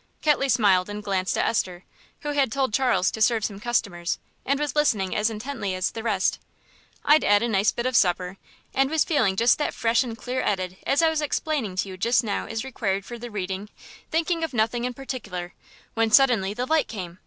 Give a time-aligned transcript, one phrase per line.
[0.23, 1.83] Ketley smiled and glanced at Esther,
[2.21, 6.01] who had told Charles to serve some customers, and was listening as intently as the
[6.01, 6.39] rest.
[7.05, 8.37] "I'd 'ad a nice bit of supper,
[8.73, 11.97] and was just feeling that fresh and clear 'eaded as I was explaining to you
[11.97, 13.69] just now is required for the reading,
[14.09, 15.51] thinking of nothing in perticler,
[15.93, 17.19] when suddenly the light came.